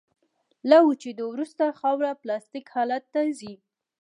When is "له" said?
0.69-0.77